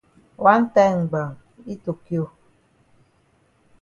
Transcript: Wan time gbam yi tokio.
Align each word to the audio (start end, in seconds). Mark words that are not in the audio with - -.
Wan 0.43 0.61
time 0.73 1.01
gbam 1.09 1.31
yi 1.67 1.73
tokio. 1.83 2.23